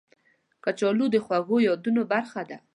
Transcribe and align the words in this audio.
کچالو 0.63 1.05
د 1.13 1.17
خوږو 1.25 1.57
یادونو 1.67 2.01
برخه 2.11 2.41
ده 2.49 2.57